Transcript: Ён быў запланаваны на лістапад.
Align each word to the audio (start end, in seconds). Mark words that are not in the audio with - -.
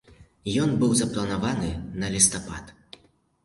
Ён 0.61 0.71
быў 0.83 0.95
запланаваны 1.03 1.71
на 2.05 2.13
лістапад. 2.17 2.77